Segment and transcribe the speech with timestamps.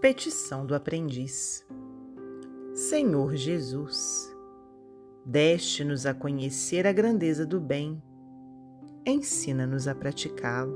[0.00, 1.66] Petição do aprendiz.
[2.72, 4.32] Senhor Jesus,
[5.24, 8.00] deste-nos a conhecer a grandeza do bem,
[9.04, 10.72] ensina-nos a praticá-lo.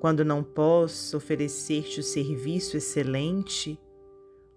[0.00, 3.78] Quando não posso oferecer-te o serviço excelente,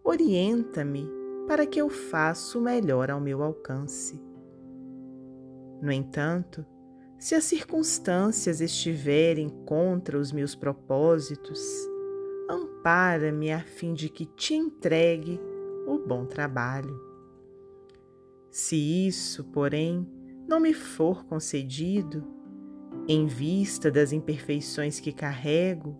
[0.06, 1.06] orienta-me
[1.50, 4.24] para que eu faça o melhor ao meu alcance.
[5.82, 6.66] No entanto,
[7.20, 11.60] se as circunstâncias estiverem contra os meus propósitos,
[12.52, 15.40] ampara-me a fim de que te entregue
[15.88, 17.00] o bom trabalho.
[18.50, 20.06] Se isso, porém,
[20.48, 22.28] não me for concedido,
[23.08, 25.98] em vista das imperfeições que carrego,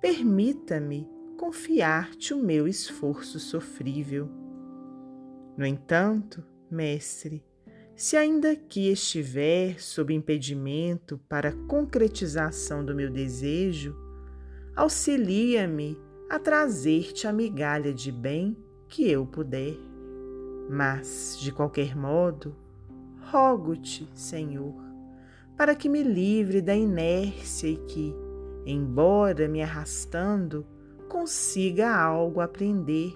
[0.00, 4.28] permita-me confiar-te o meu esforço sofrível.
[5.56, 7.44] No entanto, mestre,
[7.96, 13.94] se ainda aqui estiver sob impedimento para concretização do meu desejo,
[14.74, 18.56] auxilia-me a trazer-te a migalha de bem
[18.88, 19.76] que eu puder.
[20.70, 22.56] Mas, de qualquer modo,
[23.30, 24.74] rogo-te, Senhor,
[25.56, 28.14] para que me livre da inércia e que,
[28.64, 30.66] embora me arrastando,
[31.08, 33.14] consiga algo aprender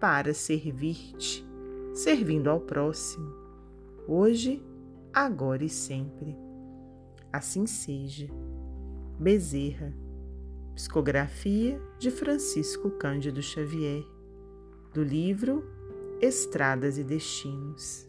[0.00, 1.46] para servir-te,
[1.94, 3.32] servindo ao próximo,
[4.08, 4.60] hoje,
[5.12, 6.36] agora e sempre.
[7.32, 8.28] Assim seja.
[9.18, 10.05] Bezerra
[10.76, 14.04] Psicografia de Francisco Cândido Xavier,
[14.92, 15.64] do livro
[16.20, 18.05] Estradas e Destinos.